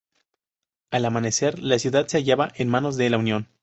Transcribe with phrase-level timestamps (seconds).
[0.89, 3.47] Al amanecer la ciudad se hallaba en manos de la Unión.